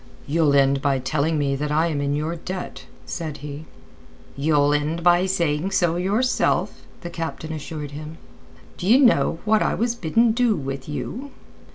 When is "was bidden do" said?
9.75-10.55